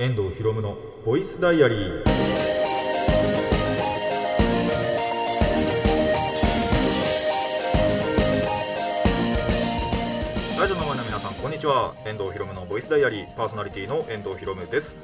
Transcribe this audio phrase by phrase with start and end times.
[0.00, 2.04] 遠藤博夢のボイスダイアリー。
[10.58, 11.92] ラジオの前の皆さんこんにちは。
[12.06, 13.34] 遠藤博夢のボイスダイアリー。
[13.34, 14.96] パーソナリティの遠藤博夢です。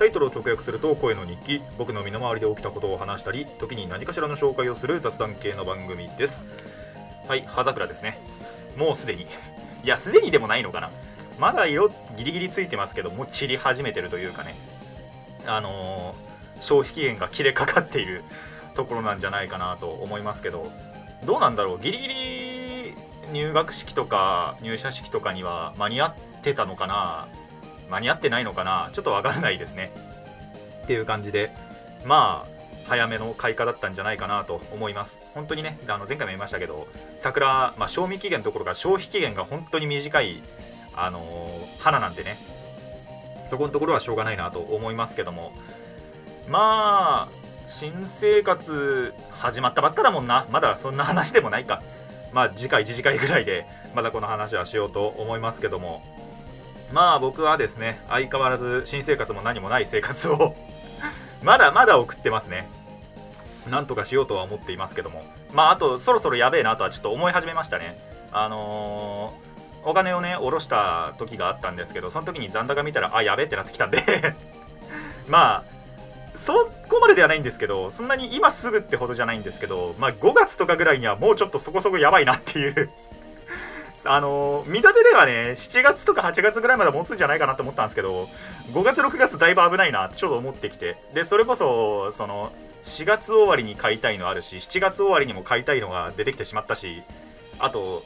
[0.00, 1.62] タイトルを直訳すると声の日記。
[1.78, 6.44] 僕の身の回りで起きたことを話したり時に何かしらの紹介をする雑談系の番組です。
[7.28, 8.18] はい葉桜ですね。
[8.76, 9.28] もうすでに。
[9.84, 10.90] いやすでにでもないのかな。
[11.40, 14.54] まだ色ギリギリついてますけどもう散り始めてるというかね。
[15.46, 18.22] あのー、消費期限が切れかかっている
[18.76, 20.70] ところなんじゃないかなと思いますけど。
[21.24, 21.78] どうなんだろう？
[21.78, 22.94] ギリギリ
[23.32, 27.26] 入学式とか入社式とかには間に合ってたのかな？
[27.90, 28.90] 間に合ってないのかな？
[28.92, 29.92] ちょっとわからないですね。
[30.82, 31.50] っていう感じで。
[32.04, 35.20] まあ早めの開花だったんじゃないかなと思います。
[35.34, 40.42] 本当にねあの前回も言いましたけど桜、まあ、賞味期限どころか消費期限が本当に短い
[40.96, 42.36] あのー、花なんでね。
[43.46, 45.52] そこのところはしょうがないなと思いますけども。
[46.48, 47.28] まあ
[47.68, 50.46] 新生活始まったばっかだもんな。
[50.50, 51.82] まだそんな話でもないか。
[52.32, 56.02] まあ次回1次回ぐらいでまだこの話はしようと思いますけども。
[56.92, 60.56] まあ僕はですね相変わらず新生活も何もない生活を
[61.42, 62.68] まだまだ送ってますね。
[63.68, 65.24] なんとかしようとは思っていますけども。
[65.52, 67.98] まああとそろそろやべえなとはちょっと思い始めましたね。
[68.32, 69.49] あのー
[69.84, 74.02] お金をね下ろした時があったんですけどその時に残高見たらあやべってなってきたんで。
[75.28, 75.80] まあ
[76.36, 82.90] そこまでではないんですけどそんなに今すぐってほどじゃないんですけどまあ5月とかぐらいにはもうちょっとそこそこやばいなっていう。
[84.06, 88.30] あの見立てではね7月とか8月ぐらいまで持つんじゃないかなと思ったんですけど
[88.72, 90.96] 5月6月だいぶ危ないなってちょっと思ってきて。
[91.12, 92.50] でそれこそその
[92.82, 97.02] 4月終わりに買いたいのあるし7月終わりにも買いたいのが出てきてしまったし
[97.58, 98.02] あと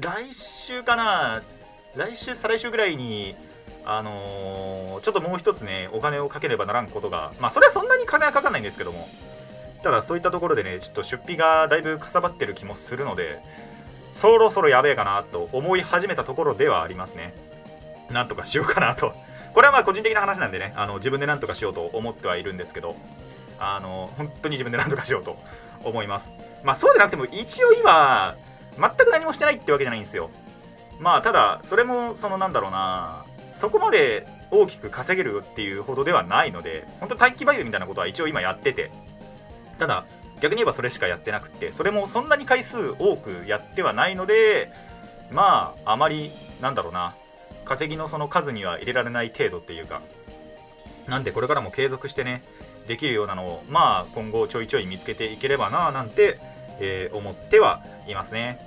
[0.00, 1.42] 来週かな。
[1.94, 3.36] 来週再来週ぐらいに
[3.84, 9.08] あのー、ちょっともう一つねお金をかければならんことがまあそれはそんなに金はかかんないんですけども。
[9.82, 13.38] ただそういったところでねちょっと出費がだいぶかさばってる気もするので
[14.12, 17.34] そろそろやべえかなと思い始めたところではありますね。
[18.10, 19.12] なんとかしようかなと。
[19.52, 22.96] これはまあ個人的な話なんでねあの自分でなんとかしようと思ってはいるんですけど
[23.58, 25.36] あの本当に自分でなんとかしようと
[25.84, 26.32] 思います。
[26.62, 28.34] まあそうでなくても一応今
[28.78, 30.30] 全く何もしてないってわけじゃないんですよ。
[31.00, 33.24] まあただそれもそのなんだろうな
[33.56, 38.90] そこまで大きく稼げるっていうほどではないので本当短期バイトみたいなことは一応今やってて。
[39.78, 40.04] ただ
[40.40, 44.70] 逆に言えばそれしかやってなくてそれもそんなに回数多くやってはないので
[45.32, 46.30] まああまり
[46.60, 47.14] なんだろうな
[47.64, 50.00] 稼ぎのその数には入れられない程度っていうか
[51.08, 52.42] なんでこれからも継続してね
[52.86, 56.38] できるようなのをまあ今後ちょいちょい見つけていければななんて
[56.80, 58.58] えー、思ってはいますね。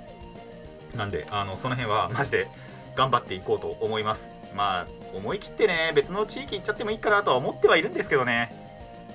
[0.96, 2.48] なんであのその辺はマジで
[2.96, 4.30] 頑張っていこうと思います。
[4.54, 8.52] まあ思い切ってね別の地域行っちゃってもいいかなとは思ってはいるんですけどね。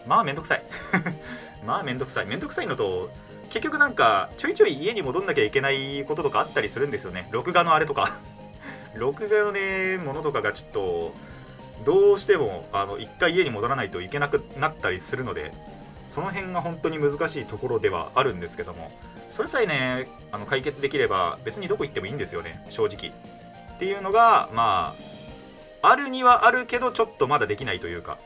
[0.08, 0.64] まあめんどくさい。
[1.66, 2.26] まあめんどくさい。
[2.26, 3.10] めんどくさいのと
[3.50, 7.28] 結局なんかちょいちょい家に戻んなきゃいけないこととかあったりするんですよね。
[7.32, 8.12] 録画のあれとか。
[8.96, 11.14] 録画のねものとかがちょっと
[11.86, 15.52] どうしてもあの一回家に戻らないといけなくなったりするので
[16.14, 18.92] その辺が本当に難しいところではあるんですけども
[19.32, 23.10] それさえねあの解決できれば別にどこ行ってもいいんですよね正直。
[23.10, 24.96] っていうのがま
[25.82, 28.20] ああるにはあるけどちょっとまだできないというか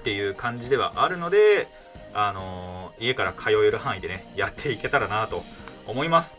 [0.00, 1.68] っていう感じではあるので
[2.14, 5.44] あのー、家から通える範囲でねやっていけたらなと
[5.86, 6.36] 思います。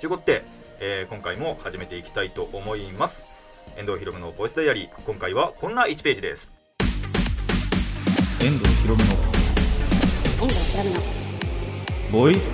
[0.00, 0.42] ということで、
[0.80, 3.26] えー、今回も始めていきたいと思います。
[3.76, 5.02] 遠藤ひろむのボイスダイアリー。
[5.04, 6.52] 今回はこんな1ページです。
[8.40, 9.41] 遠藤ひろむの
[12.10, 12.50] ボイス。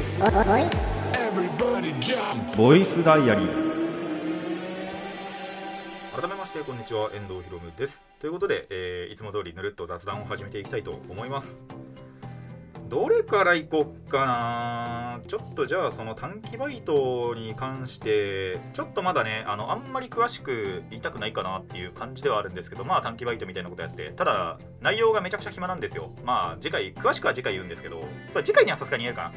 [2.59, 3.49] ボイスダイアリー。
[6.21, 7.11] 改めましてこんにちは。
[7.15, 8.03] 遠藤ひろむです。
[8.21, 11.56] ということで、えー、いつも通りぬるっと雑談を始めていきたいと思います
[12.88, 15.21] どれからいこっかな。
[15.26, 26.12] ちょっとじゃあその短期バイトに関してちょっとまだねあのあんまり詳しく言いたくないかなっていう感じではあるんですけどまあ短期バイトみたいなことやっててただ内容がめちゃくちゃ暇なんですよ。
[26.24, 29.33] まあ次回詳しくは次回言うんですけどそれ次回にはさすがに言えるかな。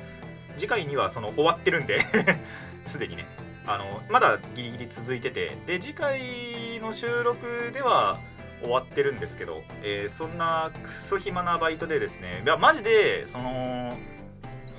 [0.57, 1.99] 次回にはその終わってるんで
[2.85, 3.25] すでにね。
[3.67, 8.17] あのまだギリギリ続いててで次回の収録では
[8.61, 13.97] 終わってるんですけど、えー、そんなクソ暇なバイトでですねいやマジでその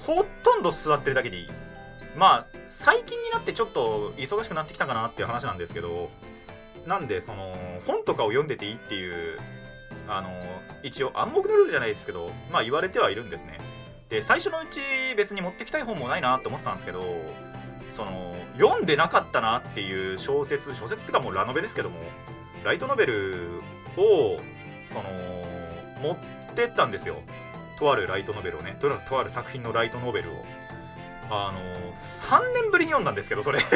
[0.06, 1.49] ほとんど座ってるだけでいい
[2.17, 6.11] まあ最近になってちょっと忙しくなってきたかなっていう話なんですけど
[6.87, 7.55] なんでその
[7.87, 9.38] 本とかを読んでていいっていう
[10.08, 10.29] あの
[10.82, 13.58] 一応暗黙のルールじゃないですけどまあ言われてはいるんですね。
[14.08, 14.81] で最初のうち
[15.17, 17.02] 別に持ってきたい本もないなって思ってたんですけど
[17.90, 21.96] その読んでなかったなっていう小説小説ってかもうラノベですけども
[22.64, 23.62] ライトノベル
[23.97, 24.39] を
[24.89, 25.05] その
[26.03, 27.17] 持ってったんですよ。
[27.79, 28.77] とあるライトノベルをね。
[28.81, 30.44] とりあえずとある作品のライトノベルを。
[31.31, 31.59] あの
[31.94, 33.61] 3年ぶりに読んだんですけどそれ。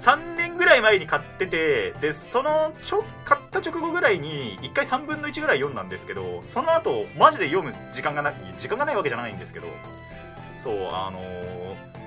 [0.00, 9.66] 3年ぐらい前に買っててでそのちょ買った直後ぐらいに1回3分の1ぐらい読んだんですけどその後マジで読む時間がない時間がないわけじゃないんですけど
[10.60, 11.18] そうあの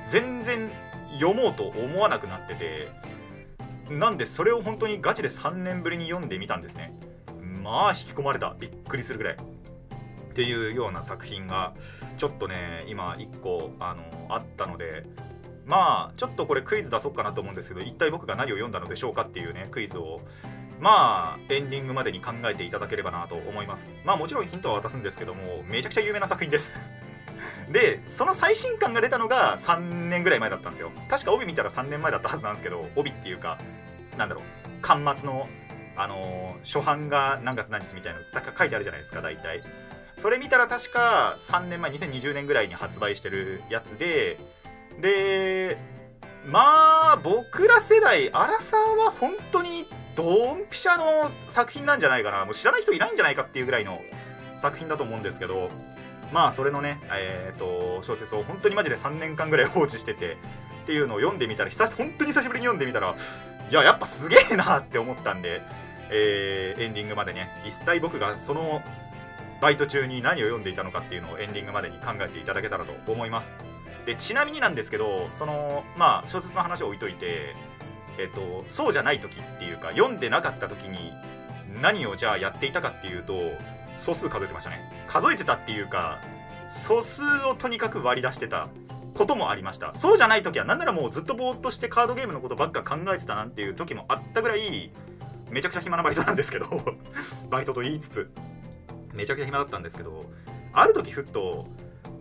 [0.10, 0.70] 全然
[1.20, 2.88] 読もうと思わなくなってて
[3.90, 6.94] なんでそれを本当にガチで3年ぶりに読んでみたんですね。
[7.62, 8.56] まあ引き込まれた。
[8.60, 9.38] びっくりするぐらい。
[10.32, 11.74] っていうような作品が
[12.18, 15.06] ちょっとね今1個あのあったので
[15.66, 20.22] まあちょっとこれクイズ出そうかなと思うんですけど一体僕が何を読んだのでしょうかっていうねクイズを
[20.80, 23.90] まあエンディングまでに考えていただければなと思います。
[24.06, 26.76] まあもちろんヒントは渡すんですけどもめちゃくちゃ有名な作品です。
[27.72, 29.80] でその最新刊が出たのが3
[30.10, 30.92] 年ぐらい前だったんですよ。
[31.10, 33.58] 確か帯見たら3年前だったはずなんですけど帯っていうか
[34.18, 34.44] なんだろう
[34.82, 35.48] 巻末の
[36.02, 39.62] あのー、初版が何月何日みたいなの書いてあるじゃないですか大体。
[40.18, 44.38] それ見たら確か3年前2020年ぐらいに発売してるやつで
[45.00, 45.78] で
[46.46, 52.46] まあ僕ら世代アラサーは本当にドンピシャの作品なんじゃないかな。
[52.46, 54.00] もう知らない人いないんじゃないかっていうぐらいの
[54.62, 55.70] 作品だと思うんですけど
[56.32, 60.38] まあそれのね、えーと、小説を本当にマジで3年間ぐらい放置してて
[60.84, 63.16] っていうのを読んでみたら久し本当に久しぶりに読んでみたら
[63.72, 65.62] いややっぱすげえなって思ったんで、
[66.12, 68.82] えー、エンディングまでね一体僕がその
[69.62, 73.52] バイト中に何を読んでいたのかっていうのをエンディングまでに考えていただけたらと思います。
[74.06, 77.56] でちなみになんですけどそのまあ小説の話を置いといて
[78.18, 81.12] えっとそうじゃない時っていうか読んでなかった時に
[81.82, 83.34] 何をじゃあやっていたかっていうと
[83.98, 84.80] 素数数えてましたね。
[85.08, 86.20] 数えてたっていうか
[86.72, 88.68] 素数をとにかく割り出してた
[89.14, 89.94] こともありました。
[89.96, 94.92] そうじゃない時は何ならもうずっとぼーっとしてカードゲームのことばっか考えてたなんていう時もあったぐらい
[95.52, 96.68] めちゃくちゃ暇なバイトなんですけど
[97.52, 98.32] バイトと言いつつ
[99.14, 100.26] めちゃくちゃ暇だったんですけど
[100.74, 101.68] ある時ふっと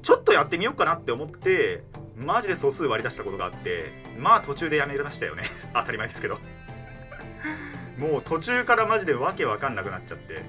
[0.03, 1.85] ちょっとやってみようかなって思って
[2.17, 5.45] マジで素数割り出したことがあってまあ途中でやめましたよね。
[5.73, 6.39] 当たり前ですけど。
[7.97, 10.43] もう途中からマジでわけわかんなくなっちゃって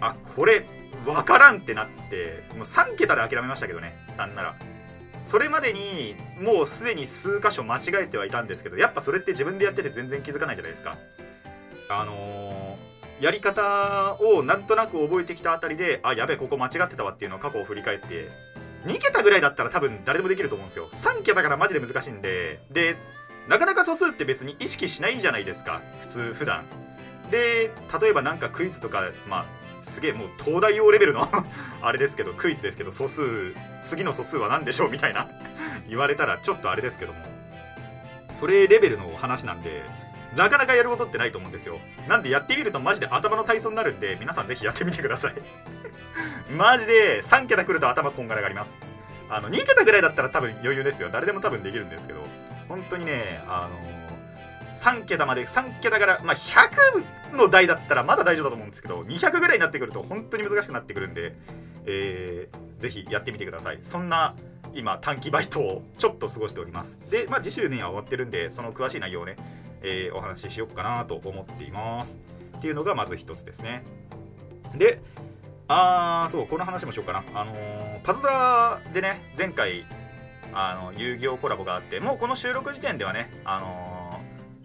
[0.00, 0.64] あこれ
[1.06, 4.54] わからんってなってもう3桁で諦めましたけどねなんなら。
[5.24, 10.96] それまでにもうすでに数箇所間違えてはいたんですけどやっぱそれって自分でやってて全然気づかないじゃないですか。
[11.88, 18.28] あのー、やり方をなんとなく覚えてきたあたりであやべえここ間違ってたわっていうのを過去を振り返って
[18.84, 20.88] 2桁ぐらいだったら多分誰でもできると思うんですよ。
[20.92, 22.60] 3桁からマジで難しいんで。
[22.70, 22.96] で
[23.48, 25.80] なかなか素数って別に意識しないじゃないですか。
[26.02, 26.64] 普通普段。
[27.30, 27.70] で
[28.00, 29.46] 例えばなんかクイズとかま
[29.82, 31.28] あすげえもう東大王レベルの
[31.82, 33.54] あれですけどクイズですけど素数
[33.84, 35.26] 次の素数は何でしょうみたいな
[35.88, 37.18] 言われたらちょっとあれですけども。
[38.30, 39.82] それレベルの話なんで
[40.38, 41.78] なかなかやることってないと思うんですよ。
[42.08, 45.34] なんでやってみるとマジで頭の体操になるんで皆さんぜひやってみてください。
[46.56, 48.72] マジで3桁来ると頭こんがらがります。
[49.28, 51.10] あの2桁ぐらいだったら多分余裕ですよ。
[51.10, 52.20] 誰でも多分できるんですけど。
[52.68, 61.34] 本当にねあの3桁まで3桁からまあ100の台だったらまだ大丈夫だと思うんですけど200ぐらいになってくると本当に難しくなってくるんで、
[61.86, 63.78] えー、ぜひやってみてください。
[63.80, 64.36] そんな
[64.74, 66.98] 今短期バイトをちょっと過ごしております。
[67.10, 69.36] でまあ次週には終わってるんでその詳しい内容をね、
[69.82, 72.18] えー、お話ししようかなと思っています。
[72.56, 73.84] っていうのがまず一つですね。
[74.74, 75.00] で
[75.68, 77.22] あーそうこの話もしようかな。
[77.34, 79.84] あのー、パズドラでね前回
[80.52, 84.20] あの遊戯王コラボがあってもうこの収録時点ではねあの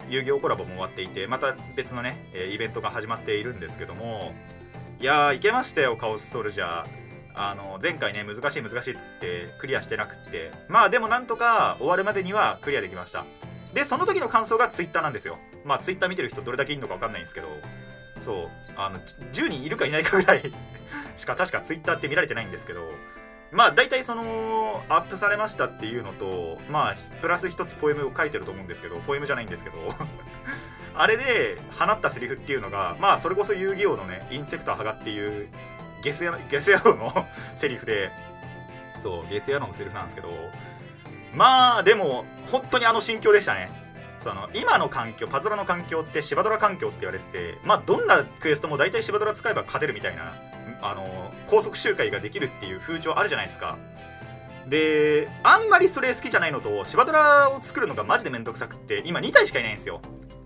[0.08, 2.16] ー、遊戯王コラボも終わっていてまた別のね
[2.52, 4.32] イベントが始まっているんですけども
[5.00, 6.86] いやーいけましたよカオスソルジャー。
[7.36, 10.52] あの前回ね難しい難しいっつってクリアしてなくって。
[10.68, 13.24] まあでもなんとか終わるまでにはクリアできました。
[13.74, 15.38] でその時の感想が Twitter なんですよ。
[15.64, 17.48] まあ Twitter 見てる人どれだけいるのか分かんないんですけど
[18.20, 18.50] そう。
[18.76, 18.98] あの
[19.32, 20.42] 10人いるかいないかぐらい
[21.16, 22.80] しか確か Twitter って見られてないんですけど
[23.52, 29.76] まあ大体そのアップされましたっていうのとまあプラス一つポエムを書いてると思うんですけどポエムじゃないんですけど
[30.96, 35.48] あれで放ったセリフっていうのがまあそれこそ遊戯王のねインセクター羽蛾っていう
[36.02, 36.38] ゲス野郎
[36.96, 37.26] の
[37.56, 38.10] セリフで
[39.02, 40.28] そうゲス野郎のセリフなんですけど
[41.36, 43.70] まあでも本当にあの心境でしたね。
[44.20, 50.32] その今の環境パズドラの環境って芝ドラ環境って言われててまあどんなクエストも大体芝ドラ使えば勝てるみたいな
[50.80, 53.76] あの高速周回ができるっていう風潮あるじゃないですか。
[54.66, 60.00] であんまりそれ好きじゃないのと芝ドラを作るのがマジでめんどくさくって今2体しかいないんですよ。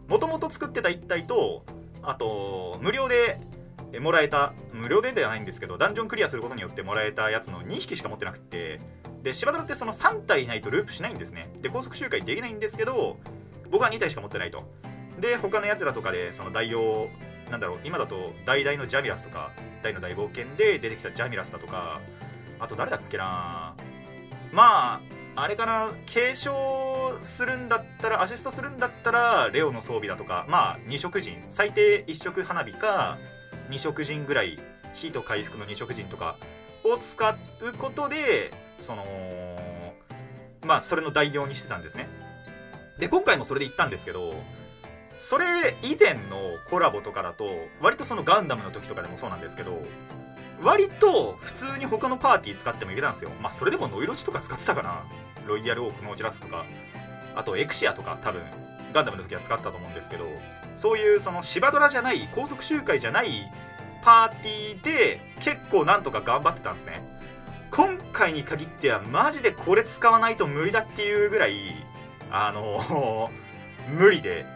[0.09, 1.64] もともと作ってた1体と
[2.02, 3.38] あと無料で
[4.00, 8.80] もらえた無料でではないんですけどダンジョンクリアすることによってもらえたやつの2匹しか持ってなくて
[9.22, 11.50] で芝ドラってその3体いないとループしないんですね。
[11.60, 13.16] で高速周回できないんですけど
[13.70, 14.64] 僕は2体しか持ってないと。
[15.20, 17.08] で他のやつらとかでその代用
[17.50, 19.50] なんだろう今だと大々のジャミラスとか
[19.82, 22.00] 大の大冒険で出てきたジャミラスだとか
[22.60, 23.75] あと誰だっけな。
[24.52, 25.00] ま
[25.34, 33.18] ああれかな継承するんだったらアシストするんだったらレオの装備だとかまあ2色陣最低1色花火か
[33.70, 34.58] 2色陣ぐらい。
[34.94, 36.37] 火と回復の2色陣とか
[36.82, 39.04] を使うことでその
[40.64, 42.08] まあそれの代用にしてたんですね。
[42.99, 44.35] で今回もそれで言ったんですけど
[45.18, 46.20] それ以前の
[46.70, 47.44] コラボとかだと
[47.80, 49.80] 割とそのガンダムの時とかでもそうなんですけど
[50.62, 53.30] 割と普通に他のパーティー使ってもいけたんですよ。
[53.42, 55.02] まあそれでもノイロチとか使ってたかな。
[55.47, 56.64] ロイヤルオークノーチラスとか。
[57.37, 58.42] あとエクシアとか多分
[58.92, 60.26] ガンダムの時は使ってたと思うんですけど
[60.75, 63.49] そういうその芝ドラじゃない高速周回じゃない
[64.02, 67.17] パーティーで結構なんとか頑張ってたんですね。
[67.70, 71.54] 今回に限ってはマジでこれ使わないと無理だっていうぐらい
[72.30, 73.30] あの
[73.90, 74.46] 無理で。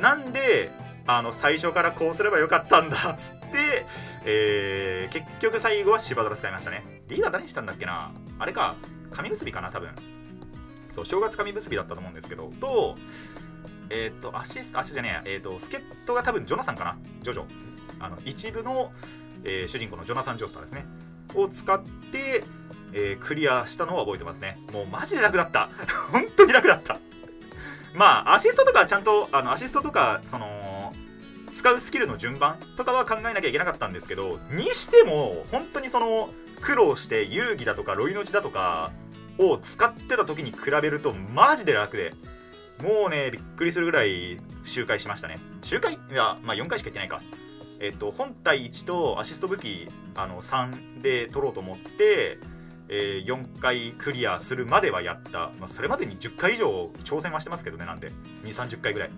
[0.00, 0.70] なんで
[1.06, 3.86] あの最初からこうすればよかったんだっつって、
[4.24, 6.84] えー、結局最後は芝ドラ使いましたね。
[7.08, 8.12] リーダー誰にしたんだっけな？
[8.38, 8.74] あれか
[9.10, 9.90] 紙結びかな多分。
[10.94, 12.94] そう正月紙結びだったと思うんですけどと
[13.88, 16.96] えっ、ー、とアシストアシじゃねえや、えーと、助っ人が多分ジョナサンかな？
[17.22, 17.44] ジョジョ。
[18.00, 18.92] あの一部の、
[19.44, 20.84] えー、主人公のジョナサン・ジョスターですね。
[21.34, 22.44] を使って、
[22.92, 24.58] えー、クリアしたのを覚えてますね。
[24.72, 25.68] もうマジで楽だった。
[26.12, 26.98] 本当に楽だった。
[27.94, 30.92] まあアシストとかちゃんとあのアシストとかその
[31.54, 36.30] 使うスキルの順番とかは考えなきゃいけなかったんですけどにしても本当にその
[36.60, 38.92] 苦労して遊戯だとかロイノチだとか
[39.38, 42.14] を使ってた時に比べるとマジで楽で。
[42.82, 45.38] もうねびっくりするぐらい周回しましたね。
[45.62, 45.94] 周回？
[45.94, 47.20] いやまあ4回しか行ってないか。
[47.80, 52.38] えっと本体1とアシスト武器あの3で取ろうと思って
[52.88, 58.08] えー、4回クリアするまではやった、まあ、それまでに10回以上挑戦はしてますけどねなんで。
[58.44, 59.10] 2 3 0回ぐらい。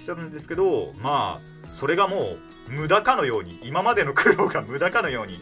[0.00, 2.36] したんですけどまあそれがも
[2.68, 5.38] う無駄かのように今までの苦労が無駄かのように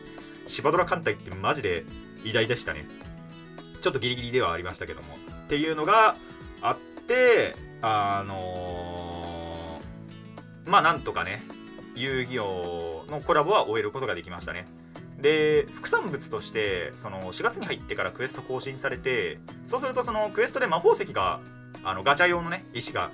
[0.46, 1.84] 芝ドラ艦隊ってマジで
[2.24, 2.86] 偉大でしたね。
[3.80, 5.16] ちょっとギリギリではありましたけども。
[5.44, 6.16] っていうのが
[6.62, 11.42] あってあのー、まあなんとかね
[11.94, 14.64] 遊戯王のコラボは終えることができましたね。
[15.18, 21.40] で副産物としてその4月に入ってからクエスト更新されてそうするとそのクエストで魔法石が
[21.84, 23.10] あのガチャ用のね石が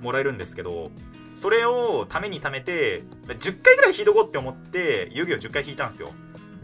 [0.00, 0.90] もらえるんですけど
[1.36, 6.10] それをために貯めて10回ぐらい引いとこうって思って遊戯を10回引いたんですよ。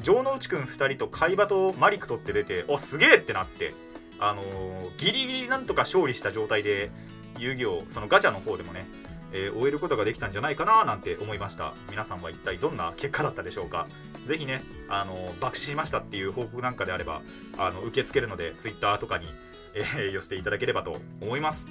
[0.02, 3.74] 城之内くん2人と海馬とマリクトって出ておすげえってなって
[4.20, 6.90] あのー、ギリギリなんとか勝利した状態で
[7.38, 8.86] 遊戯王そのガチャの方でもね
[9.32, 11.74] えー、終えることができたんじゃないかななんて思いました。
[11.90, 13.86] 皆さんは一体どんな結果だったでしょうか。
[14.26, 17.22] ぜひねあの爆死しましたっていう報告なんかであれば
[17.56, 19.26] あの受け付けるので Twitter とかに、
[19.74, 21.66] えー、寄せていただければと思います。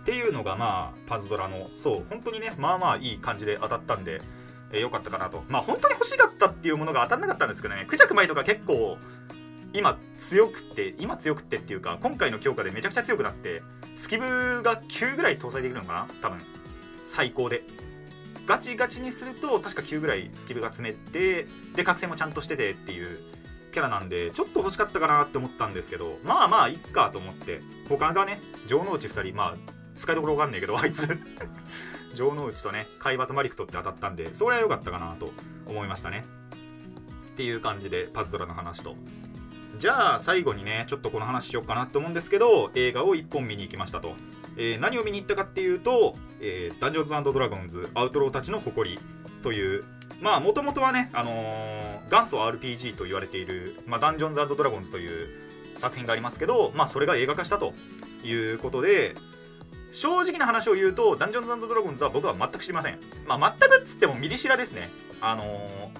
[0.00, 4.20] っていうのがまあパズドラのそう本当にねまあまあいい感じで当たったんで
[4.72, 5.44] えー、かったかなと。
[5.48, 8.96] まあ本当に欲しかったっていうものが当たらなかったんですけどねクジャクマイとか結構
[9.72, 13.62] 今強くって今強くってっていうか今回の強化でめちゃくちゃ強くなって
[13.96, 16.06] スキブが9ぐらい搭載できるのかな？
[16.20, 16.38] 多分。
[17.06, 17.62] 最高で。
[18.46, 23.18] ガチガチにすると確か9ぐらいスキブが詰めてで覚醒もちゃんとしててっていう
[23.72, 27.60] キャラなんでちょっと欲しかったかなって思ったんですけどまあまあいっかと思って。
[27.88, 29.56] 他がね城之内2人まあ
[29.94, 31.06] 使いどころわかんないけどあいつ。
[32.14, 35.32] 城之内とね海馬とマリクトって当たったんでそれは良かったかなと
[35.66, 36.22] 思いましたね。
[37.32, 38.94] っていう感じでパズドラの話と。
[39.82, 44.14] じゃあ最後にねちょっとこの話しようかなと思うんですけど映画を1本見に行きましたと、
[44.56, 49.00] えー、何を見に行ったかっていうと、えー、ダンジョンズドラゴンズアウトローたちの誇り
[49.42, 49.82] という
[50.20, 55.26] まあもともとはね、あのー、元祖 RPG と言われている、まあ、ダンジョンズドラゴンズという
[55.74, 57.72] 作品がありますけど、まあ、それが映画化したと
[58.22, 59.16] いうことで
[59.90, 63.00] 正直な話を言うとダンジョンズドラゴンズは僕は全く知りません。
[63.26, 64.90] まあ全くっつってもミリシラですね。
[65.20, 65.90] あの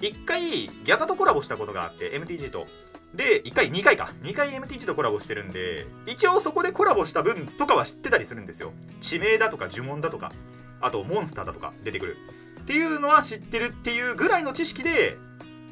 [0.00, 2.68] ー、1回ギャザとコラボしたことがあって MTG と。
[3.14, 4.10] で、1回、2回か。
[4.22, 8.72] 2回 MTG とコラボしてるんで、一応そこでコラボした分とかは知ってたりするんですよ。
[9.00, 10.32] 地名だとか呪文だとか、
[10.80, 12.16] あとモンスターだとか出てくる。
[12.60, 15.16] っていうのは知ってるっていうぐらいの知識で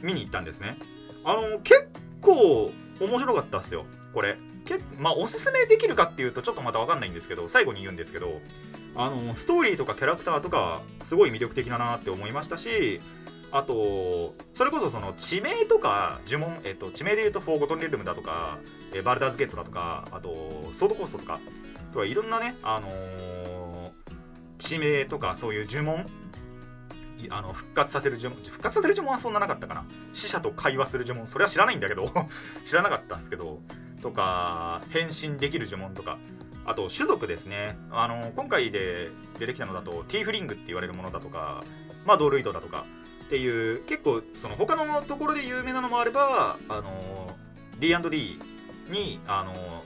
[0.02, 0.76] 見に行ったんですね。
[1.24, 1.88] あの、結
[2.20, 4.36] 構面白かったっすよ、これ。
[4.66, 8.40] けまあ、おすすめできるかっていうとちょっとまた分かんないんですけど、最後に言うんですけど、
[8.96, 13.00] あの、ストーリーとかキャラクターとか、すごい魅力的だなって思いましたし、
[13.52, 18.58] あとそれこそその地名とか呪文、えっと、地名で言うとフォーゴトンリルムだとか、
[18.94, 20.30] えバルダーズゲートだとかあと
[20.72, 21.38] ソードコーストとか
[21.92, 23.90] とかいろんなね、あのー、
[24.58, 26.06] 地名とかそういう呪文
[27.28, 29.84] あの復活させる呪文復活させる呪文はそんななかったかな。
[30.14, 32.10] 死者と会話する呪文それは知らないんだけど
[32.64, 33.60] 知らなかったっすけど
[34.00, 36.18] とか変身できる呪文とか。
[36.66, 37.76] あと種族ですね。
[37.90, 41.64] あの今回で出てきたのだとティーフリングって言われるものだとか
[42.06, 42.84] まあドルイドだとか。
[43.30, 47.30] っていう結構その他のところで有名なのもあればあの
[47.78, 48.40] D&D
[48.90, 49.84] にあの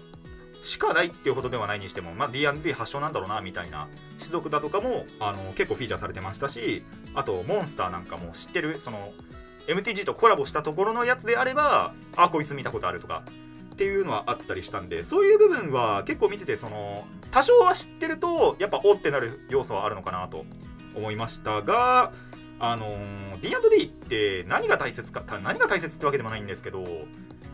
[0.64, 3.86] しかないっていうほどではないにしても、まあ、D&D 発祥なんだろうなみたいな
[4.18, 6.84] 種族だとかもあの結構フィーチャーされてましたし
[7.14, 9.12] あとモンスターなんかも知ってるその
[9.66, 13.24] MTG とコラボしたところのやつであればあこいつ見たことあるとか
[13.74, 20.46] っていうのはあったりしたんでそういう部分は結構見ててその多少は知ってるとやっぱおってなる要素はあるのかなと
[20.96, 22.10] 思いましたが
[22.60, 26.84] あのー、D&D って何が大切か何が大切ってわけでもないんですけど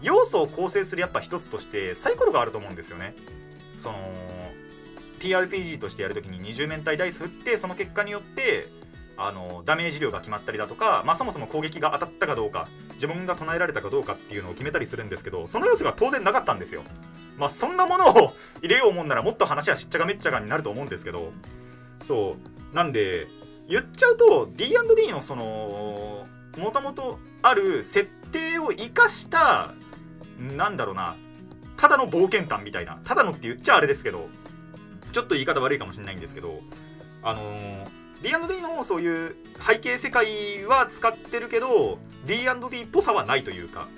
[0.03, 3.15] 要素を構成するやっぱ一つとしてサイコロがあると思うんですよね。
[3.79, 3.99] その
[5.21, 8.67] TRPG としてやるときに20面体ダイス振ってその結果によって
[9.17, 16.83] あのダメージ量が決まったりだとか、まあ、そもそも攻撃が当たったかどうか自分が唱えられたかどうかっていうのを決めたりするんですけどその要素が当然なかったんですよ。
[17.37, 21.33] まあそんなものを 入れよう思うならもっと話はしっちゃがめっちゃがになると思うんですけど
[22.07, 22.37] そ
[22.73, 22.75] う。
[22.75, 23.27] なんで
[23.71, 26.25] 言っちゃうと D&D のその
[26.59, 29.73] もともとある設定を生かした
[30.57, 31.17] なんだろうな
[31.77, 34.29] ただの冒険譚みたいなただのって言っちゃあれですけど
[35.13, 36.61] ちょっと言い方悪いかもしれないんですけど
[37.23, 39.35] あのー D&D のそういう
[39.67, 43.89] 背景世界は使ってるけど D&D っぽさはないというか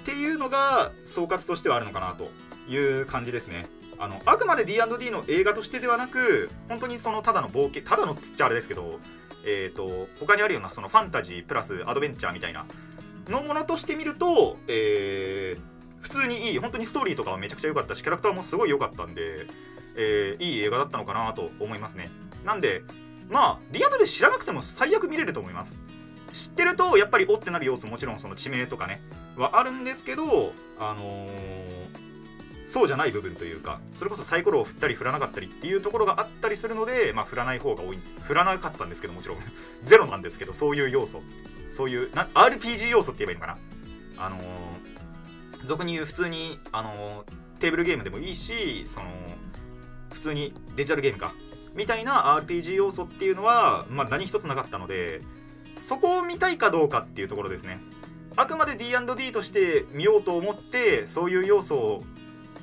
[0.00, 2.28] っていうのが総括としてはあるのかなと
[2.70, 3.66] いう感じですね。
[3.98, 8.98] あのあくまで D&D の映画としてではなく本当にそのただの冒険ただのっつっちゃあれですけど
[9.44, 12.64] えーと、他にあるようなそのファンタジープラスアドベンチャーみたいな
[13.28, 17.94] のものとして見ると、えー、普通にいい本当にストーリーとかはめちゃくちゃ良かった。
[17.94, 19.46] しキャラクターもすごい良かったんで、
[19.96, 22.10] えー、いい映画だったのかなと思いますね。
[22.44, 22.82] なんで
[23.28, 25.80] まあリアルで知らなくても最悪見れると思います。
[26.32, 29.00] 知ってるとやっぱりおってなる要素もちろんその地名とかね
[29.36, 31.30] はあるんですけどあのー、
[32.70, 39.38] そうじゃない部分というかそれこそサイコロを振ったり振らなかったりっていうところがあったりするのでまあ振らない方が多い振らなかったんですけどもちろん。
[39.82, 41.20] ゼロなんですけどそういう要素。
[41.72, 43.60] そういうな RPG 要素って言えばいいのか
[44.16, 44.24] な。
[44.24, 49.06] あのー、俗に言う普通にあのー、テーブルゲームでもいいしその
[50.12, 51.32] 普通にデジタルゲームか。
[51.74, 55.20] みたいな RPG 要素っていうのは、まあ、何一つなかったので
[55.78, 57.80] そこを見たいかどうかっていうところですね。
[58.36, 62.02] あくまで D&D として見ようと思ってそういう要素を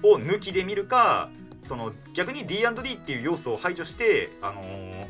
[0.04, 1.30] を抜きで見るか
[1.62, 5.08] その逆に D&D っていう要素を排除して、あのー、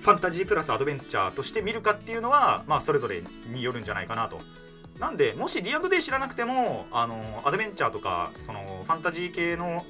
[0.00, 4.40] ファンタジープラスアドベンチャーとして見るかっていうのは、まあ、それぞれによるんじゃないかなと。
[4.98, 9.84] なんでもし D&D 知らなくても、あのー、アドベンチャーとかそのファンタジー系の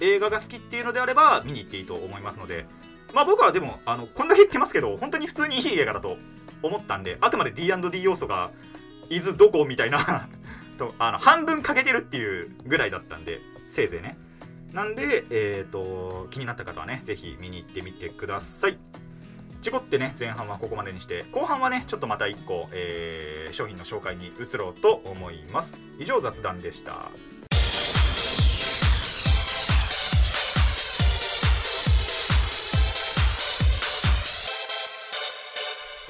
[0.00, 2.66] 映画が好きっていうのであれば見に行っていいと思いますので。
[3.14, 6.18] まあ僕はでもあのこんだけ言ってますけど本当に普通にいい映画だと
[6.62, 8.50] 思ったんであくまで D&D 要素が
[9.08, 10.28] 伊豆どこみたいな
[10.78, 13.40] とあの半分欠けてるっていうぐらいだったんで。
[13.68, 14.16] せいぜいね。
[14.72, 18.78] なんで、えーと、気になった方はねぜひ見に行ってみてください。
[19.62, 25.76] 事故ってね前半はここまでにして後半はねちょっとまた1個、えー、商品の紹介に移ろうと思います。
[25.98, 27.08] 以上雑談でした。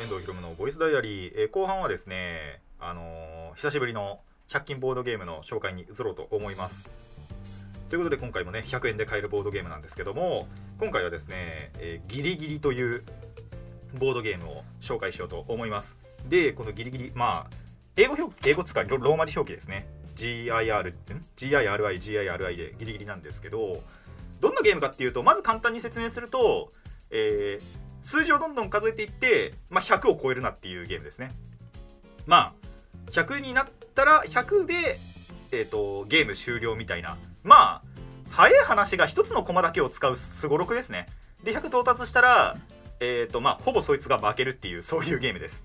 [0.00, 6.88] 遠藤ひろむのボイスダイアリー、えー、後半はですね、あのー、久しぶりの100均ボードゲームの紹介に移ろうと思います。
[7.88, 10.46] ということで今回もね、100円で買えるボードゲームなんですけども、
[10.78, 13.02] 今回はですね、えー、ギリギリという
[13.98, 15.98] ボードゲームを紹介しようと思います。
[16.28, 17.50] で、このギリギリ、まあ、
[17.96, 19.86] 英語表英語使い、ローマ字表記ですね。
[20.16, 20.94] GIR、
[21.36, 23.82] GIRI、GIRI でギリギリなんですけど、
[24.40, 26.72] どんなゲームかっていうと、まず簡単に説明すると、
[27.10, 31.28] えー、数字をどんどん数えていって、まあ、100を超えるなっていうゲームですね
[32.26, 32.54] ま
[33.06, 34.98] あ100になったら100で、
[35.52, 37.82] えーと、ゲーム終了みたいなまあ
[38.30, 41.06] 早い話が1つの駒だけを使うすごろくですね。
[41.42, 42.56] で100到達したら
[43.00, 45.62] えーとまあ、ほぼそいつが負けるっていうそういうゲームです。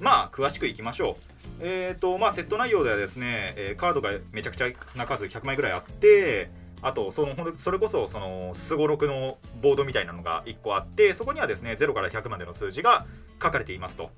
[0.00, 1.16] まあ詳しくいきましょ
[1.60, 1.60] う。
[1.60, 6.50] えっ、ー、とまあセット内容ではですね、え、カードがめちゃくちゃな数100枚ぐらいあって
[6.82, 13.06] あとそのそれこそそのすごろくのボードみたいなのが1個あってそこにはですね0から100までの数字が
[13.42, 14.10] 書かれていますと。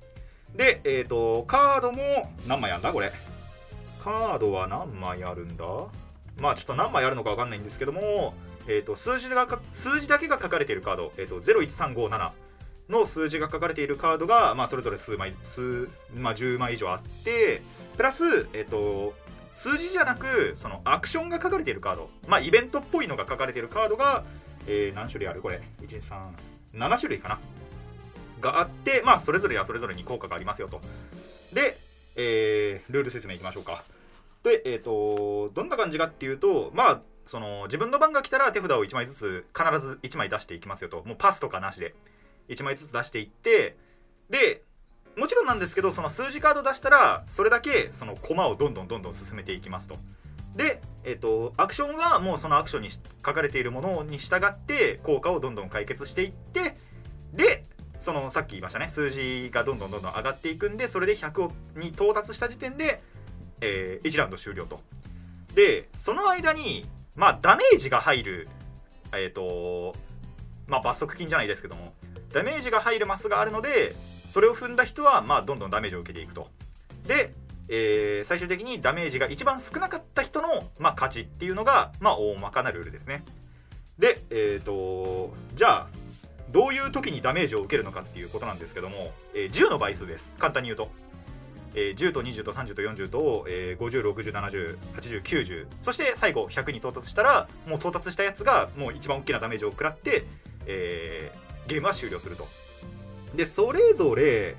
[0.55, 3.13] で、えーと、カードも何枚あるんだこれ？
[4.03, 5.63] カードは何枚あるんだ？
[6.41, 8.33] まあちょっと何枚あるのか分かんないんですけども、
[8.67, 12.31] えーと、数字が数字だけが書かれているカード、えーと、01357
[12.89, 17.61] の数字が書かれているカードが、まあ、それぞれ数枚数、まあ、10枚以上あって
[17.95, 18.23] プラス、
[18.53, 19.13] えー、と
[19.55, 22.09] 数字じゃなくそのアクションが書かれているカード。
[22.27, 24.23] まあイベントっぽいのが書かれているカードが、
[24.65, 27.39] えー、何種類あるこれ？137種類かな？
[28.39, 30.81] があってまあそれぞれはそれぞれに効果がありますよと。
[31.53, 31.77] で、
[32.15, 33.83] えー、ルール説明いきましょうか。
[34.43, 41.03] でえ、ー、とどんな感じかっていうとまあその自分の番が来たら手札を1枚ずつ必ず1枚出していきますよと。
[41.05, 41.93] もうパスとかなしで。
[42.49, 43.77] 1枚ずつ出していって
[44.29, 44.63] で
[45.17, 49.95] もちろんなんですけどその数字カード出したらそれだけその駒をどんどんどんどん進めていきますと。
[50.55, 52.99] で、えーと、アクションはもうそのアクションに書
[53.33, 56.75] かれているものに従って効果をどんどん解決していって
[57.33, 57.63] で
[58.01, 58.87] そのさっき言いましたね。
[58.87, 63.01] 数字がどんどんどんどん上がっていくんでそれで100に到達した時点で、
[63.61, 64.81] えー、1ラウンド終了と。
[65.55, 68.47] でその間にまあダメージが入る
[69.13, 69.95] えっ、ー、と
[70.67, 71.93] まあ罰則金じゃないですけども
[72.33, 73.95] ダメージが入るマスがあるので
[74.29, 76.47] それを踏んだ人はまあどんどんダメージを受けていくと。
[77.05, 77.33] で
[77.73, 83.23] えー、最終的にダメージが一番少なかった人の、まあ、勝ちっていうのが、まあ、大まかなルールですね。
[83.97, 85.87] で、えーと、じゃあ
[86.51, 90.33] どういう時にダメージを受けるのかっていうことなんですけども、えー、10の倍数です。
[90.37, 90.89] 簡単に言うと、
[91.73, 94.77] えー、10と20と30と40と、えー、
[95.21, 100.25] 5060708090そして最後100に到達したらもう到達したやつがもう一番大きなダメージを食らって、
[100.65, 102.47] えー、ゲームは終了すると。
[103.35, 104.55] でそれぞれ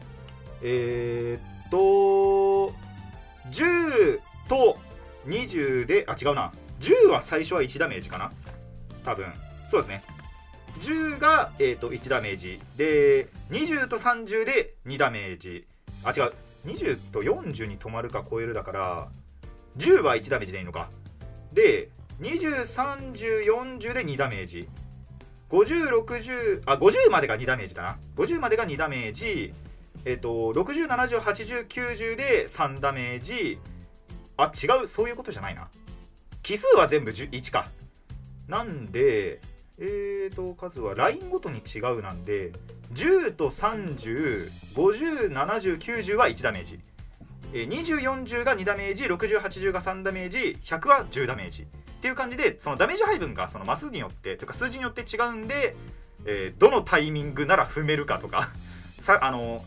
[0.63, 2.73] えー、っと
[3.51, 4.79] 10と
[5.27, 6.53] 20であ違うな。
[6.81, 8.31] 10は最初は1ダメージかな。
[9.05, 9.27] 多分。
[9.71, 10.03] そうですね。
[10.81, 12.61] 10が、えーと、1ダメージ。
[12.77, 15.67] で20と30で2ダメージ。
[16.05, 16.33] あ違う。
[16.65, 19.09] 20と40に止まるか超えるだから
[19.79, 20.89] 10は1ダメージでいいのか。
[21.53, 24.69] で203040で2ダメージ。
[25.51, 27.99] 5060あ50までが2ダメージだな。
[28.17, 29.53] 50までが2ダメージ。
[30.05, 33.59] えっ、と60708090で3ダメージ。
[34.37, 34.89] あ違う。
[34.89, 35.69] そういうことじゃないな。
[36.43, 37.67] 奇数は全部1か。
[38.49, 39.41] なんで
[39.79, 42.53] えーと数はラインごとに違うなんで
[42.95, 46.81] 10と30507090は1ダメージ。
[47.53, 51.63] 2040が2ダメージ6080が3ダメージ100は10ダメージ。
[51.63, 51.67] っ
[52.03, 55.77] ていう感じでそのダメージ配分がそのマスによってというか数字によって違うんで、
[56.25, 58.51] えー、どのタイミングなら踏めるかとか。
[59.01, 59.63] さあの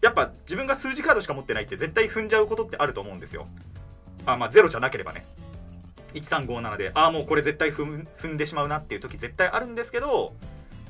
[0.00, 3.46] やっぱ自分が数字カードしか持ってないって絶対踏んじゃうことってあると思うんですよ。
[4.24, 5.26] あまあゼロじゃなければね。
[6.14, 10.34] 1357でああもうこれ絶対踏んでしまうなっていう時絶対あるんですけど、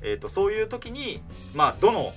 [0.02, 1.22] えーと、そういう時に
[1.54, 2.12] まあどの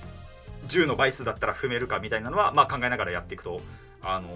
[0.68, 3.60] 10の倍数だったら踏めるかみたいなのは、まあ、考えながらやっていくと
[4.02, 4.28] あの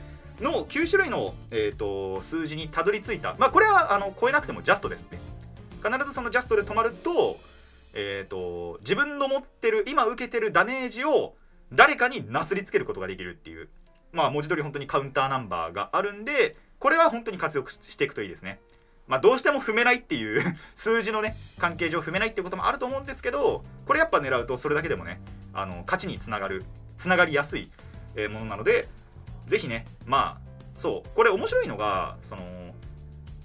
[0.40, 5.18] の9種類の、えーと、数字にたどり着いた、まあ、これはあの超えなくてもジャストですっね。
[5.90, 7.38] 必ずそのジャストで止まると,、
[7.92, 11.34] えーと、自分の持ってる今受けてるダメージを
[11.72, 13.68] 誰かになすりつけることができるっていう
[14.12, 18.60] まあ文字通り本当にカウンターナンバーがあるんでこれは本当に活用していくといいですね。
[19.06, 20.42] まあ、どうしても踏めないっていう
[20.74, 25.20] 数字のね関係上踏めないっていうこともあると思うんですけどこれやっぱ狙うとそれだけでもね
[25.54, 26.64] あの勝ちにつながる
[26.96, 27.70] つながりやすい、
[28.30, 28.88] ものなので
[29.46, 30.46] ぜひねまあ
[30.76, 32.42] そうこれ面白いのがその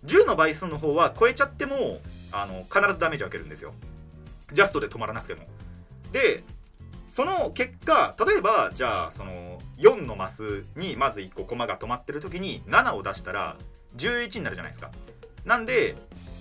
[0.05, 2.01] 10の倍数の方は超えちゃっても
[2.31, 3.73] あの必ずダメージを受けるんですよ。
[4.53, 5.43] ジャストで止まらなくても。
[6.11, 6.43] で
[7.09, 13.57] その結果例えばじゃあその4のマスにまず1個駒が止まってる時に7を出したら
[13.97, 14.91] 11になるじゃないですか。
[15.45, 15.95] なんで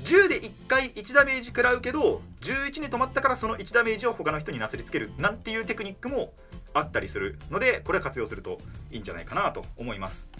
[0.05, 6.33] 10で1回1ダメージ食らうけど11に止まったからその1ダメージを他の人になすりつけるなんていうテクニックも
[6.73, 8.59] あったりするのでこれは活用すると
[8.91, 10.31] いいんじゃないかなと思います。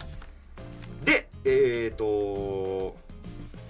[1.03, 2.95] でえっ、ー、と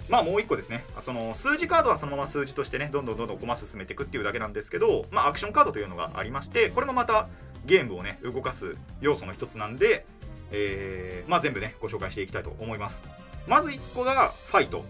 [0.08, 0.84] まあもう1個ですね。
[1.00, 7.28] その数字カードはそのまま数字としてねどんどんどんどん駒進めていくっていうだけなんですけどまあアクションカードというのがありましてこれもまた
[7.64, 10.04] ゲームをね動かす要素の一つなんで、
[10.50, 13.02] えー、まあ全部ねご紹介していきたいと思います。
[13.46, 14.84] まず1個がファイト。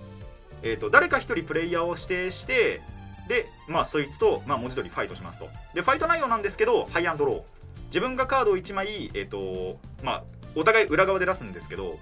[0.65, 2.81] えーと、誰か1人プレイヤーを指定して
[3.29, 5.49] で、まあ、そいつと、まあ、文字通りファイトしますと。
[5.75, 7.43] でファイト内容なんですけどハイアンドロー。
[7.87, 11.99] 自分がカードを1枚、えーとまあ、お互い裏側で出すんですけど、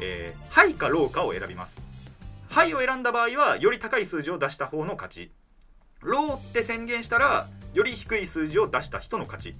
[0.00, 1.78] えー、ハイかローかを選びます。
[2.56, 5.30] ハイを選んだ場合はより高い数字を出した方の勝ち。
[6.00, 9.50] ローって宣言したらより低い数字を出した人の勝ち。
[9.50, 9.52] っ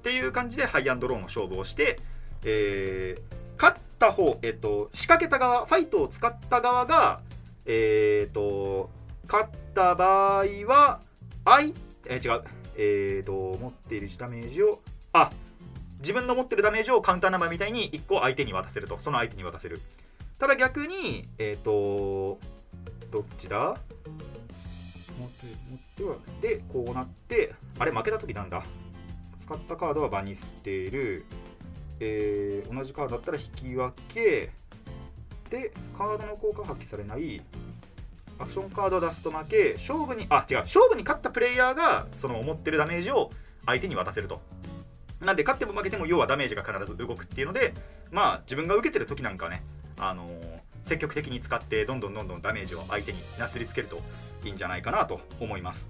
[0.00, 2.00] ていう感じでハイアンドローの勝負をして、
[2.46, 7.20] えー、勝った方、えっと、仕掛けた側ファイトを使った側が
[7.66, 8.88] えっ、と
[9.30, 11.00] 勝った場合は
[11.44, 11.74] 相
[12.06, 12.44] えー、違う
[12.78, 14.80] えっ、と持っているダメージを
[15.12, 15.28] あ
[16.00, 18.98] 自分の持ってるダメージをカウンターナンバーみたいに1個相手に渡せると。
[18.98, 19.82] その相手に渡せる。
[20.38, 22.38] ただ逆にえっ、ー、と
[23.10, 23.76] どっちだ？
[25.18, 28.62] 持ってはでこうなってあれ負けた時なんだ。
[29.40, 31.24] 使ったカードは場に捨てる、
[32.00, 34.50] えー、同じカードだったら引き分け。
[35.50, 37.42] でカードの効果発揮されない。
[38.38, 39.74] アクションカードを出すと負け。
[39.78, 40.58] 勝負にあ違う。
[40.58, 43.30] 勝負に勝ったプレイヤーがその思ってるダメージを
[43.66, 44.40] 相手に渡せると。
[45.20, 47.74] なんで勝っても負けても要はダメージが必ず動くっていうので
[48.12, 49.64] まあ自分が受けてる時なんかはね
[49.98, 50.28] あの
[50.84, 54.00] 積極的に使ってどんどんどんどんダメージを相手になすりつけると
[54.44, 55.86] いいんじゃないかなと思います、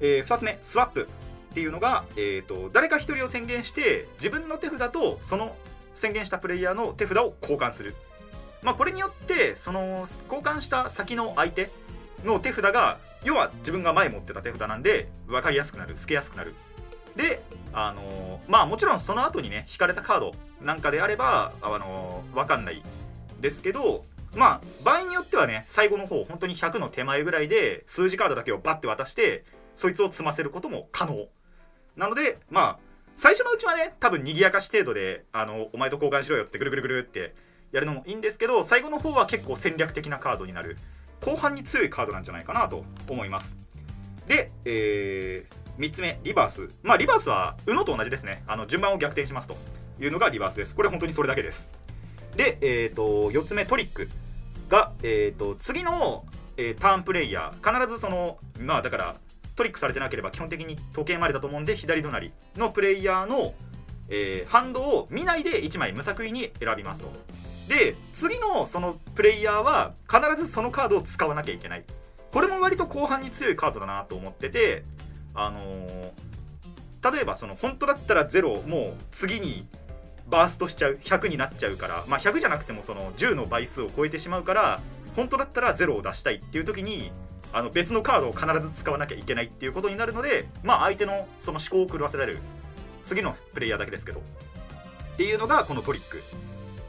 [0.00, 1.08] えー、2つ目スワップ
[1.52, 5.54] っていうのが、えーと、誰か1人を宣言して自分の手札とその
[5.94, 7.94] 宣言したプレイヤーの手札を交換する。
[8.62, 11.68] まあ、これによってその交換した先の相手
[12.24, 16.54] の手札が要は自分が前持ってた手札なんで分かりやすくなる透けやすくなる。
[17.16, 17.42] で
[17.74, 20.32] あのー、まあもちろんその後にね引かれたカード
[20.62, 22.82] なんかであれば、あのー、分かんない
[23.42, 24.02] ですけど
[24.36, 31.26] まあ場合によってはね最後の方本当に100の手前ぐらいで数字カードだけをバッて渡してそいつを積ませることも可能。
[31.96, 37.34] なのでまあ最初のうちはね多分賑やかし程度であのお前と交換しろよってぐるぐるぐるって
[37.72, 40.76] やるのもいいんですけど最後の方は結構戦略的なカードになる。
[41.24, 43.54] 後半に強いカードなんじゃないかなと思います。
[44.26, 46.68] で、えー、3つ目リバース。
[46.82, 48.42] まあリバースは UNO と同じですね。
[48.46, 49.56] あの順番を逆転しますと
[50.00, 50.74] いうのがリバースです。
[50.74, 51.68] これ本当にそれだけです。
[52.36, 54.08] で、えーと、4つ目トリック。
[54.72, 56.24] が、えーと、次の、
[56.56, 57.78] えー、ターンプレイヤー。
[57.80, 59.16] 必ずそのまあだから
[59.54, 63.52] トリックされてなければ基本的に時計回りだと思うんで左隣のプレイヤーの、
[64.08, 67.12] えー、ハンドを見ないで1枚無作為に選びますと。
[67.68, 71.84] で次のそのプレイヤーは必ずそのカードを使わなきゃいけない。
[72.32, 74.84] これも割と後半に強いカードだなと思ってて
[75.34, 79.66] あのー、例えばその本当だったら0もう次に
[80.28, 84.80] バーストしちゃう100になっちゃうからまあ100じゃなくてもその10の倍数を超えてしまうから
[85.16, 87.12] 本当だったら0を出したいっていう時に
[87.52, 92.38] あの別のカードを必ず使わなきゃいけないっていうことになるのでまあ相手のその思考を狂わせられる
[93.04, 96.22] 次のプレイヤーだけですけどっていうのがこのトリック。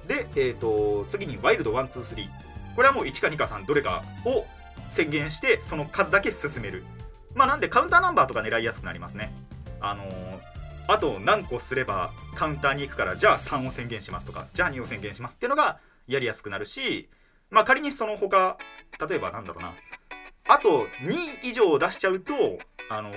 [0.07, 2.27] で、えーと、次にワイルド123
[2.75, 4.45] これはもう1か2か3どれかを
[4.89, 6.83] 宣言してその数だけ進める。
[7.35, 9.33] まあなんでカウンターナンバーとか狙いやすくなりますね。
[9.81, 10.52] あのー
[10.87, 17.09] あと何個すればカウンターに行くからじゃあ3を宣言しますとかじゃあ2を宣言しますっていうのがやりやすくなるし
[17.49, 18.57] まあ仮にその他
[19.07, 19.73] 例えばなんだろうな。
[20.45, 22.33] あと2以上出しちゃうと
[22.89, 23.11] あの、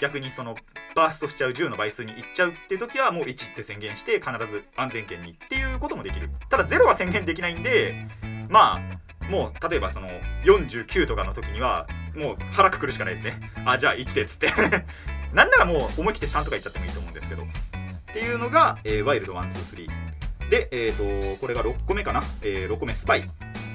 [0.00, 0.56] 逆にその
[0.94, 6.30] バーストしちゃう10の倍数にいっちゃうっていう時はもう1って宣言して必ず安全圏にっていうこともできる。
[6.48, 8.06] ただ0は宣言できないんで
[8.48, 10.08] まあもう例えばその
[10.44, 13.38] 49とかの時にはもう腹くくるしかないですね。
[13.64, 14.48] あじゃあ1でっつって。
[15.32, 17.42] なんならもう思い切って3とか言っちゃってもいいと思うんですけど。
[17.42, 19.88] っていうのが、えー、ワイルド123
[20.50, 23.24] で、えーと、これが6個目かな、えー、6個目スパイ。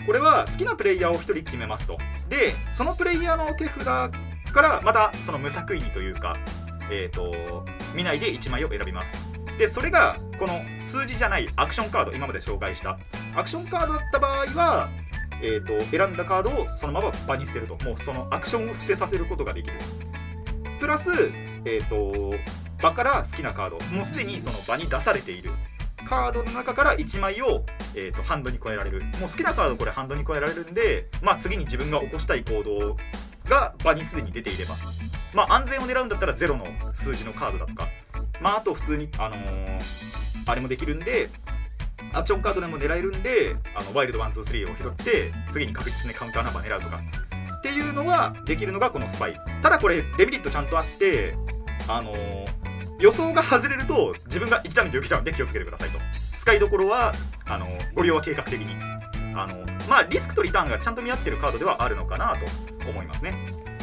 [0.05, 1.97] これは好きなプレイヤーを1人決めますと。
[2.29, 4.11] でそのプレイヤーの手札か
[4.61, 6.37] らまたその無作為にというか、
[6.91, 7.65] えーと、
[7.95, 9.13] 見ないで1枚を選びます。
[9.57, 12.99] でそれがこの数字じゃないアクションカード今まで紹介した。
[13.35, 14.89] アクションカードだった場合は
[15.41, 17.75] えーと選んだカードをそのまま場に捨てると。
[17.83, 19.79] もうそのアクションを捨てさせることができる。
[20.79, 21.09] プラス、
[21.65, 22.35] えーと、
[22.81, 23.85] 場から好きなカード。
[23.95, 25.51] もうすでにその場に出されている。
[26.07, 29.01] カードの中から1枚を、えーと、ハンドに加えられる。
[29.19, 32.97] もう好きなカードこれハンドに加えられるんで、まあ、次に自分が起こしたい行動
[33.49, 34.75] が場にすでに出ていれば、
[35.33, 37.87] まあ、安全を狙うんだったら0の数字のカードだとか、
[38.39, 39.79] まあ、あと普通に、あのー、
[40.45, 41.29] あれもできるんで
[42.13, 47.01] アクションカードでも狙えるんであのワイルド123を拾って次に確実にカウンターナンバー狙うとか。
[47.57, 49.41] っていうのができるのがこのスパイ。
[49.61, 51.35] ただこれデメリットちゃんとあって
[51.87, 52.47] あのー、
[52.99, 55.99] 予想が外れると自分が1ダメージ受けちゃうんで気をつけてくださいと。
[56.37, 57.13] 使いどころは
[57.45, 58.75] あのー、ご利用は計画的に。
[59.35, 62.37] あのー、まあリスクとリターンがちゃんと見合ってるカードではあるのかな
[62.81, 63.35] と思いますね。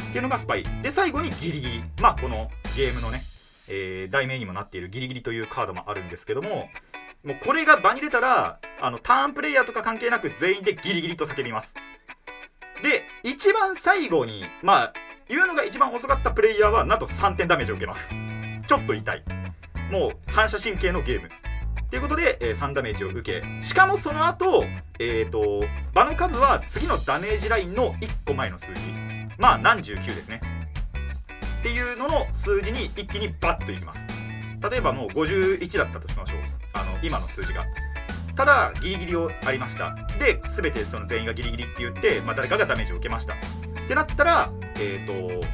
[0.09, 0.63] っていうのがスパイ。
[0.81, 1.83] で最後にギリギリ。
[2.01, 3.21] まあこのゲームのね、
[3.67, 6.69] えー、題名にもなっているギリギリというカードもあるんですけども
[7.23, 11.73] もうこれが場に出たらあのターンプレイヤーとか関係なく全員でギリギリと叫びます。
[12.81, 14.93] で一番最後にまあ
[15.27, 18.09] 言うのが一番遅かったプレイヤーはなんと3点ダメージを受けます。
[18.67, 19.23] ちょっと痛い。
[19.91, 21.29] もう反射神経のゲーム。
[21.89, 23.43] ということで、えー、3ダメージを受け。
[23.63, 24.65] しかもその後
[24.99, 28.81] えっ、ー、と場の数は次のダメージラインの1個前の数字。
[29.37, 30.41] まあ何十9ですね。
[31.59, 34.05] っていうのの数字に一気にバッといきます。
[34.69, 36.39] 例えばもう51だったとしましょう。
[36.73, 37.65] あの今の数字が。
[38.35, 39.95] ただギリギリをありました。
[40.19, 43.33] で全てその全員がギリギリって言って、まあ、誰かがダメージを受けました。
[43.33, 45.45] ってなったらえっ、ー、と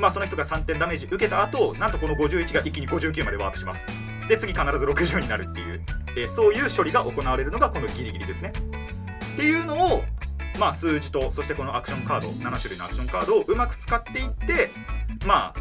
[0.00, 3.84] まあその人が3点ダメージ受けた後なんとこの51が一気に59までワープします。
[4.28, 5.82] で次必ず60になるっていう、
[6.16, 8.52] えー、そういう処理が行われるのがこのギリギリですね。
[9.34, 10.04] っていうのを
[10.58, 14.70] まあ数字とそしてこのアクションカード7種類のアクションカードをうまく使っていって
[15.26, 15.54] まあ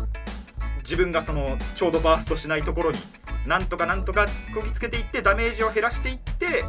[0.84, 3.00] 自分がそのちょうどバーストしないところに
[3.46, 6.64] なんとかなんとかこぎつけていってダメージを減らしていって、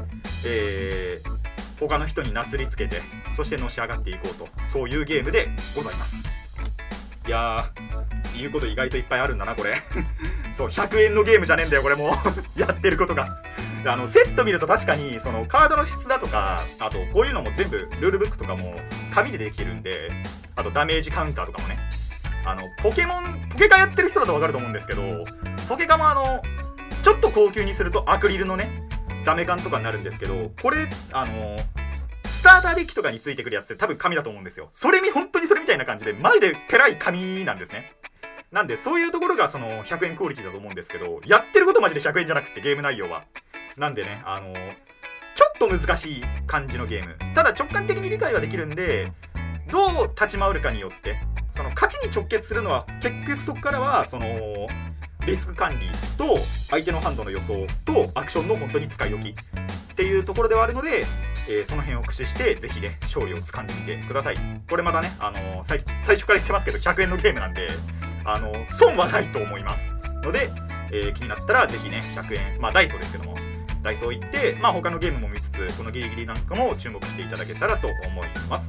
[0.44, 3.00] えー、他の人になすりつけて
[3.34, 4.48] そしてのし上がっていこうと。
[4.66, 6.16] そういうゲームでございます。
[7.26, 9.76] いやー言うこと意外といっぱいあるんだなこれ。
[10.52, 12.10] そう100円のゲームじゃねえんだよこれもう。
[12.60, 13.42] やってることが。
[13.86, 18.80] あのセット見ると確かにそのカードの質だとかあとこういうのも全部ルールブックとかも
[19.12, 20.10] 紙でできるんで
[20.56, 21.78] あとダメージカウンターとかもね。
[22.44, 25.24] あのポケモンポケカやってる人だと分かると思うんですけど
[25.68, 26.42] ポケカもあの
[27.02, 28.88] ちょっと高級にするとアクリルのね
[29.24, 31.56] ダメ缶とかになるんですけどこれあの
[32.26, 34.68] スターターデッキとかについてくるやつって多分紙だと思うんですよ。
[34.70, 37.94] それみ本当にそれみたいな感じでマジでペラい紙なんですね。
[38.52, 43.24] なんでそういうところがその100円クオリティだと思うんですけどやってることマジで100円じゃなくてゲーム内容は。
[43.76, 47.16] なんでねあのちょっと難しい感じのゲーム。
[47.34, 49.10] ただ直感的に理解はできるんで
[49.70, 51.16] どう立ち回るかによって
[51.50, 54.26] その勝ちに直結するのは結局そこからはその
[55.26, 61.04] リスク管理と相手のハンドの予想とアクションの本当に使い置きっていうところではあるので、
[61.48, 64.36] えー、その辺を駆使してぜひね勝利をつかんでみてください。
[64.68, 65.78] これまたね、あのー、最
[66.16, 67.68] 初から言ってますけど100円のゲームなんで、
[68.24, 69.86] あのー、損はないと思います
[70.22, 70.50] ので、
[70.92, 73.36] えー、気になったらぜひね100円まあダイソーですけども
[73.82, 78.68] ダイソー行ってまあ他のゲームも見つつこのギリギリなんかも注目していただけたらと思います。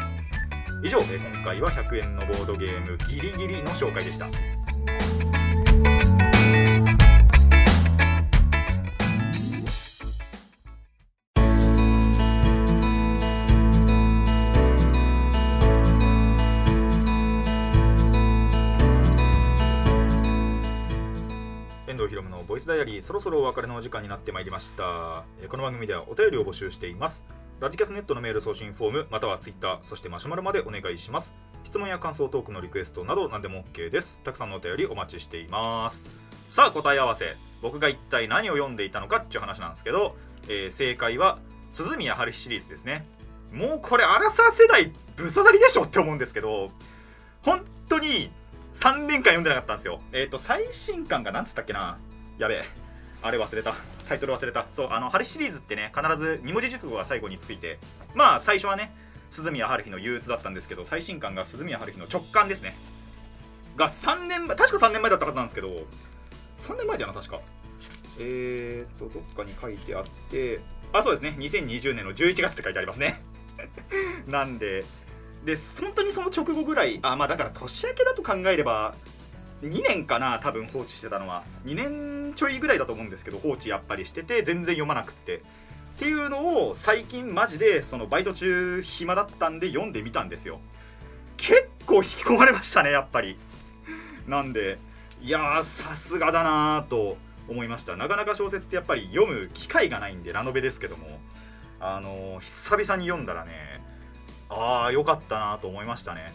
[0.83, 4.27] 以上、今回は100円のボードゲームギリギリの紹介でした。
[21.88, 25.23] 遠藤ひろむのボイスダイアリーそろそろお別れのお時間になってまいりました。
[25.49, 27.23] この番組ではお便りを募集しています。
[27.62, 31.34] ラジキャスネットのメール送信フォームまたはツイッターそしてマシュマロまでお願いします。
[31.63, 34.20] 質問や感想トークのリクエストなど何でも OK です。
[34.26, 36.04] たくさんのお便りお待ちしています。
[36.50, 37.38] さあ答え合わせ。
[37.62, 40.18] 僕が一体何を読んでいたのかっていう話なんですけど、
[40.50, 41.39] えー、正解は
[41.72, 43.06] 鈴宮春日シリーズですね。
[43.54, 46.72] もうこれアラサー世代ぶっ刺さりでしょって思うんですけど
[47.41, 48.32] 本当に
[48.74, 50.02] 3年間読んでなかったんですよ。
[50.12, 51.98] えっ、ー、と最新刊が何つったっけな。
[52.38, 52.85] やべえ。
[53.25, 53.73] あれ忘れた。
[54.07, 54.67] タイトル忘れた。
[54.71, 57.79] そうあの春シリーズってね必ず2文字熟語が最後について。
[58.13, 58.95] まあ最初はね
[59.31, 62.77] 鈴宮春日の憂鬱だったんですけど最新刊が鈴宮春日の直感ですね。
[63.75, 65.67] が3年前確か3年前だったはずなんですけど
[66.59, 67.41] 3年前だよな確か。
[68.19, 70.61] えーとどっかに書いてあって
[70.93, 71.35] あそうですね。
[71.39, 73.21] 2020年の11月って書いてありますね。
[74.27, 74.85] なんで
[75.43, 78.95] で本当にその直後ぐらいあまあだから年明けだと考えれば
[79.67, 81.43] 2年かな多分放置してたのは。
[81.65, 85.38] 2年ちょいぐらいだと思うんですけど放置やっぱりしてて全然読まなくって。
[85.38, 85.41] っ
[85.97, 90.60] ていうのを最近マジでそのバイト中暇だったんで読んでみたんですよ。
[91.38, 93.38] 結構引き込まれましたねやっぱり。
[94.28, 94.78] なんで
[95.21, 97.95] いやさすがだなーと思いました。
[97.95, 101.19] なかなか小説ってやっぱり読む機会がないんでラノベですけども。
[101.80, 103.82] あのー、久々に読んだらね
[104.49, 106.34] ああよかったなと思いましたね。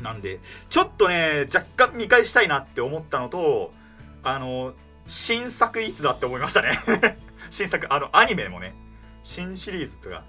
[0.00, 3.72] なんでちょっとね若干見返したいなって思ったのと
[4.22, 4.74] あの
[5.08, 6.72] 新作いつだって思いましたね。
[7.50, 8.74] 新作あのアニメもね
[9.22, 10.24] 新シリーズとか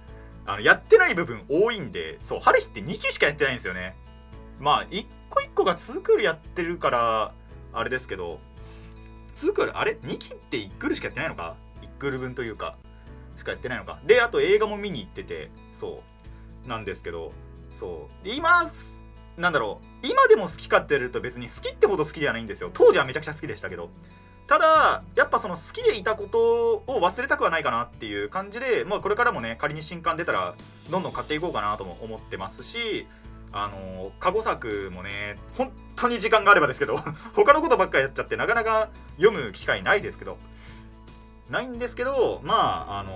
[0.45, 3.95] あのやってない部分多いんでそう春日って2期しかやってないんですよね。
[4.59, 7.33] まあ1個1個が2クールやってるから
[7.73, 8.39] あれですけど
[9.35, 12.75] 2クールあれ？2期って1クールしかやってないのか？1クール分というか
[13.37, 13.99] しかやってないのか？
[14.05, 16.03] であと映画も見に行っててそ
[16.65, 17.33] うなんですけど
[17.75, 18.71] そう今
[19.37, 22.71] なんだろう今でも好きかって言われると別に好きってほど好きではないんですよ。
[22.73, 23.89] 当時はめちゃくちゃ好きでしたけど。
[24.47, 30.55] ただやっぱその好きでいたことを忘れたくはないかなっていう感じで、まあ、これからもね仮に新刊出たら
[30.89, 33.07] どんどん買っていこうかなとも思ってますし
[33.51, 36.95] あの過去作もね本当に時間があればですけど
[37.35, 40.37] 他のことばっかやっちゃってなかなか読む機会ないですけど。
[41.49, 43.11] ないんですけどまああの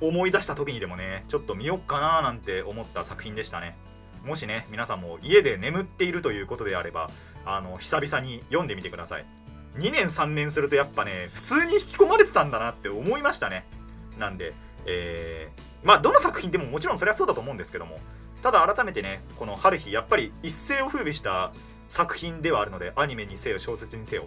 [0.00, 3.76] ー、思い出した時にでもねちょっと見よっかななんて思った作品でしたね。
[4.26, 7.08] もしね皆さんも家で眠っているということであれば
[7.44, 9.26] あの久々に読んでみてください。
[9.76, 13.64] 2年3年するとやっぱね普通に引き込まれてたんだなって思いましたね。
[14.18, 14.52] なんで
[14.84, 17.98] えー、まあどの作品でももちろんそれはそうだと思うんですけども。
[18.42, 21.52] ただ改めてねこの春日やっぱり一世を風靡した
[21.88, 24.26] 作品ではあるのでアニメにせよ小説にせよ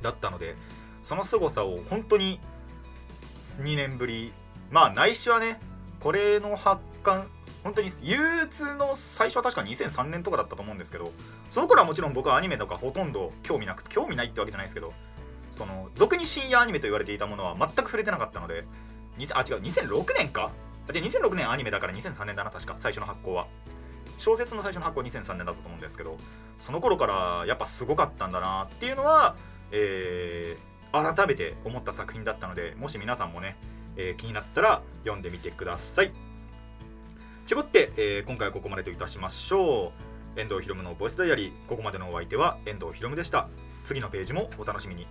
[0.00, 0.54] だったので
[1.02, 2.40] その凄さを本当に
[3.60, 4.32] 2年ぶり
[4.70, 5.60] まあないしはね
[6.00, 7.26] これの発刊
[7.66, 11.10] 本当に憂鬱の最初は確か2003年とかだったと思うんですけど
[11.50, 14.92] その頃はもちろん僕はアニメとかほとんど興味なくて興味ないってわけじゃないですけど
[15.50, 18.62] その俗に深夜アニメと言われていたものは全く触れてなかったので
[19.32, 20.52] あ違う2006年か？
[20.92, 23.48] じゃあ2006年アニメだから2003年だな確か最初の発行は。
[24.18, 26.16] 小説の最初の発行は2003年だったと思うんですけど
[26.58, 29.34] その頃からやっぱすごかったんだなっていうのは、
[29.72, 33.56] えー、改めて思った作品だったのでもし皆さんもね
[33.96, 36.25] えー気になったら読んでみてください。
[37.46, 39.92] 絞って、えー、今回はここまでといたしましょ
[40.36, 40.40] う。
[40.40, 41.52] 遠藤ひろむのボイスダイアリー。
[41.68, 43.48] ここまでのお相手は遠藤ひろむでした。
[43.84, 45.06] 次のページもお楽しみに。